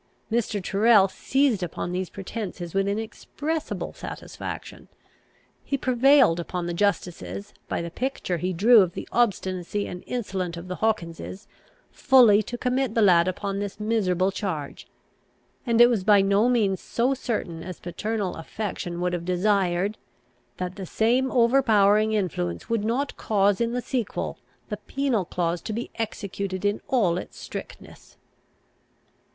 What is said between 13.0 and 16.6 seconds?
lad upon this miserable charge; and it was by no